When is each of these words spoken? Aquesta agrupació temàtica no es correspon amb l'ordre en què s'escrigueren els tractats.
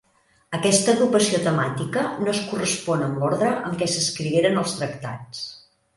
Aquesta 0.59 0.93
agrupació 0.93 1.41
temàtica 1.47 2.05
no 2.23 2.33
es 2.33 2.41
correspon 2.53 3.03
amb 3.09 3.21
l'ordre 3.25 3.53
en 3.69 3.77
què 3.83 3.93
s'escrigueren 3.97 4.59
els 4.63 4.75
tractats. 4.81 5.45